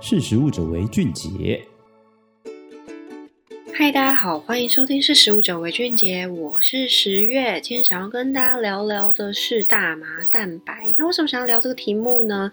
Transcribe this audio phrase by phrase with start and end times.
[0.00, 1.60] 识时务者为俊杰。
[3.80, 7.60] 嗨，大家好，欢迎收听《是十五者为俊杰》，我是十月。
[7.60, 10.92] 今天想要跟大家聊聊的是大麻蛋白。
[10.96, 12.50] 那为什么想要聊这个题目呢？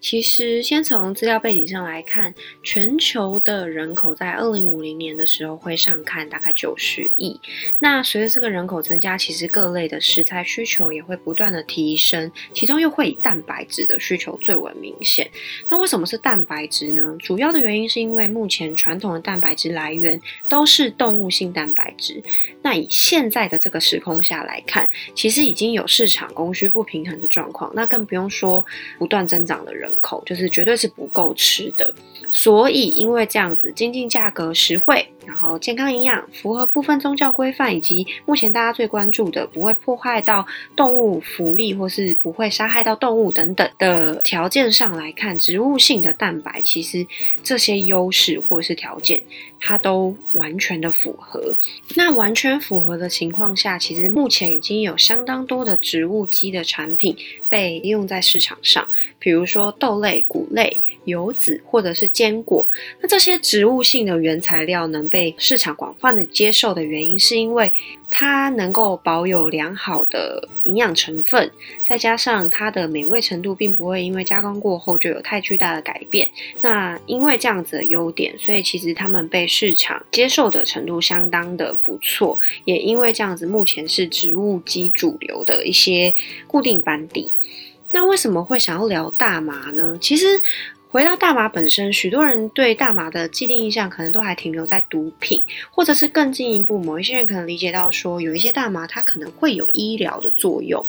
[0.00, 7.38] 其实先从资料背景上来看，全球的人口在二零五零年的时候会上看大概九十亿。
[7.78, 15.30] 那随着这个人口增加，其实各类的食材需求也会不断的提升，其中又会以蛋白质的需求最为明显。
[15.68, 17.14] 那为什么是蛋白质呢？
[17.18, 22.22] 主要的原因是因为目前传统的蛋白质来源都都是动物性蛋白质。
[22.62, 27.72] 那以现在的这个时空下来看，其实已经有市场供需不平衡的状况。
[27.74, 28.64] 那更不用说
[28.96, 31.92] 不断增长的人口，就是绝对是不够吃的。
[32.30, 47.04] 所以因为这样子，经济价格实惠，然后健康营养，符合部分宗教规范，以及目前大家最关注的不会破坏到动物福利或是不会杀害到动物等等的条件上来看，植物性的蛋白其实
[47.42, 49.20] 这些优势或是条件，
[49.58, 51.56] 它都完完全的符合。
[51.96, 57.16] 那完全符合的情况下，其实目前已经有相当多的植物基的产品
[57.48, 58.86] 被应用在市场上，
[59.18, 62.66] 比如说豆类、谷类、油脂或者是坚果。
[63.00, 67.72] 那这些植物性的原材料能被市场广泛的接受的原因，是因为
[68.14, 71.50] 它能够保有良好的营养成分，
[71.88, 76.28] 再加上它的美味程度并不会因为加工过后就有太巨大的改变。
[76.62, 82.38] 那因为这样子的优点，所以其实它们被市场接受的程度相当的不错。
[82.66, 86.14] 也因为这样子，目前是植物基主流的一些
[86.46, 87.32] 固定班底。
[87.92, 89.96] 那为什么会想要聊大麻呢？
[89.98, 90.42] 其实。
[90.92, 100.84] 回到大麻本身，许多人对大麻的既定印象可能都还停留在毒品，或者是更进一步，某一些人可能理解到说，有一些大麻它可能会有医疗的作用。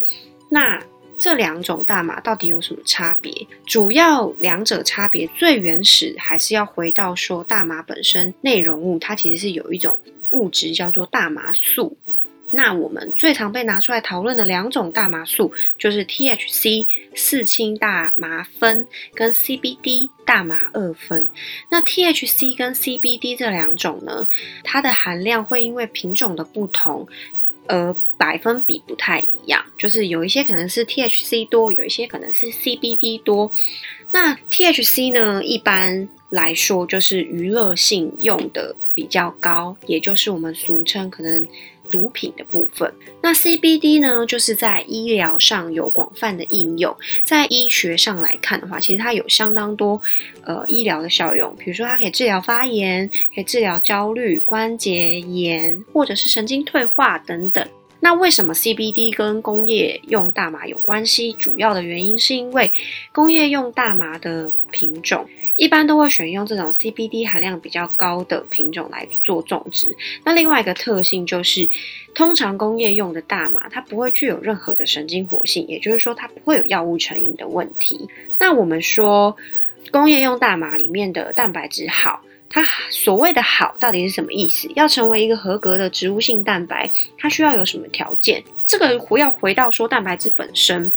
[0.49, 0.77] 那
[1.17, 3.31] 这两种大麻到底有什么差别？
[3.65, 9.97] 主要两者差别最原始，还是要回到说，大麻本身内容物它其实是有一种
[10.31, 11.95] 物质叫做大麻素。
[12.55, 21.27] 那我们最常被拿出来讨论的两种大麻素，就是 THC 四氢大麻酚跟 CBD 大麻二酚。
[21.71, 24.27] 那 THC 跟 CBD 这两种呢，
[24.63, 27.07] 它的含量会因为品种的不同，
[27.67, 29.65] 而百分比不太一样。
[29.75, 33.51] 就是有一些可能是 THC 多，有一些可能是 CBD 多。
[34.11, 41.47] 那 THC 呢，一般来说就是娱乐性用的比较高，也就是我们俗称可能。
[41.93, 46.97] 毒品的部分，那 CBD 呢，就是在医疗上有广泛的应用。
[47.23, 50.01] 在医学上来看的话，其实它有相当多
[50.43, 57.63] 呃医疗的效用，比如说它可以治疗发炎，可以治疗焦虑、关节炎，或者是神经退化等等。
[57.99, 61.31] 那为什么 CBD 跟工业用大麻有关系？
[61.33, 62.71] 主要的原因是因为
[63.11, 65.29] 工业用大麻的品种。
[65.55, 69.95] 一般都会选用这种 CBD 含量比较高的品种来做种植。
[70.23, 71.69] 那另外一个特性就是，
[72.15, 78.09] 通常工业用的大麻它不会具有任何的神经活性，也就是说它不会有药物成瘾的问题。
[78.39, 79.37] 那我们说
[79.91, 84.67] 工业用大麻里面的蛋白质好，它所谓的好到底是什么意思？
[84.75, 88.43] 要成为一个合格的植物性蛋白，它需要有什么条件？
[88.65, 90.91] 这个要回到说蛋白质本身。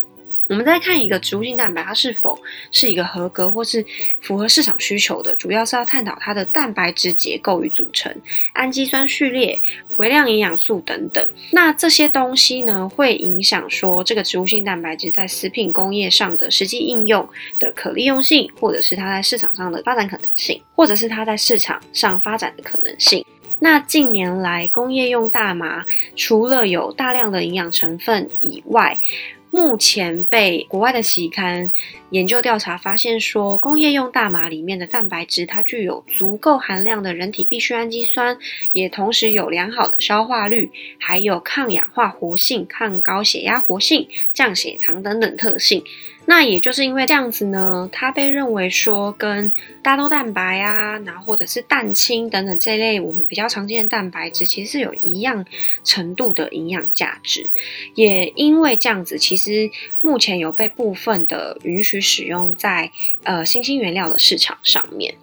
[0.49, 2.39] 我们再看一个植物性蛋白，它是否
[2.71, 3.85] 是一个合格或是
[4.21, 8.15] 符合市场需求的，主要是要探讨它的蛋白质结构与组成、
[8.53, 9.61] 氨基酸序列、
[9.97, 11.27] 微量营养素等等。
[11.53, 17.29] 那这些东西呢，会影响说这个植物性蛋白质在食品工业上的实际应用
[17.59, 23.25] 的可利用性，或者是它在市场上的发展可能性，或者是它在市场上发展的可能性。
[23.59, 28.99] 那近年来工业用大麻，除了有大量的营养成分以外，
[29.57, 31.71] 目前被国外的期刊
[32.11, 38.37] 研究调查发现说，工业用大麻里面的蛋白质，它具有足够含量的人体必需氨基酸，
[38.71, 45.83] 也同时有良好的消化率，还有抗氧化活性、抗高血压活性、降血糖等等特性。
[46.27, 49.51] 那也就是因为这样子呢，它被认为说跟
[49.81, 55.47] 大豆蛋白啊，然后或者是蛋清等等这一类我们比较常见的蛋白质，其实是有一样
[55.85, 57.49] 程度的营养价值。
[57.95, 59.71] 也因为这样子，其实
[60.03, 62.91] 目前有被部分的允许使用在
[63.23, 65.15] 呃新兴原料的市场上面。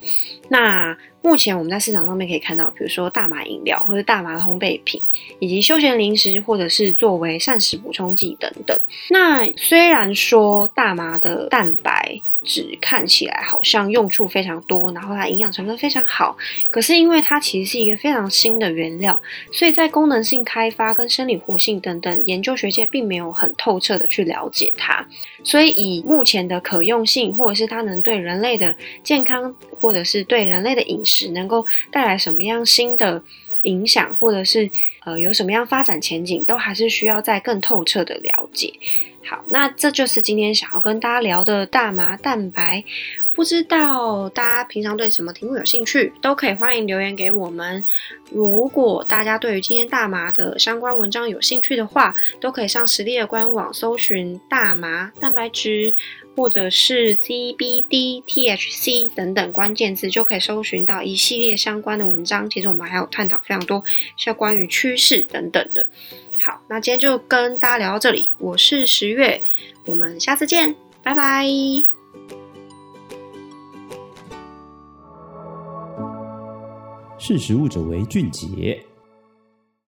[0.49, 5.01] 那目前我们在市场上面可以看到，比如说大麻饮料或者大麻烘焙品，
[5.39, 8.77] 以及休闲零食，或者是作为膳食补充剂等等。
[9.09, 16.37] 那虽然说大麻的蛋白只看起来好像用处非常多，然后它营养成分非常好，
[16.69, 25.07] 可是因为它其实是一个非常新的原料，所以在功能性开发跟生理活性等等研究学界并没有很透彻的去了解它，
[25.43, 33.23] 所以以目前的可用性，或者是它能对人类的健康，或者是对人类的饮食能够带来什么样新的
[33.63, 34.69] 影响，或者是
[35.03, 38.73] 呃有什么样发展前景，都还是需要再更透彻的了解。
[39.25, 42.83] 好，那这就是今天想要跟大家聊的大麻蛋白。
[43.33, 47.83] 不知道大家平常对什么题目有兴趣，都可以欢迎留言给我们。
[48.31, 55.93] 如果大家对于今天大麻的相关文章有兴趣的话，都可以上食力的官网搜寻大麻蛋白质，
[56.35, 62.49] 或者是 CBD、THC 等等关键字，就可以搜寻到一系列相关的文章。
[62.49, 63.83] 其实我们还有探讨非常多，
[64.15, 65.87] 像关于趋势等等的。
[66.39, 68.29] 好，那今天就跟大家聊到这里。
[68.37, 69.41] 我是十月，
[69.85, 71.92] 我们下次见，拜拜。
[77.25, 78.77] 识时务者为俊杰。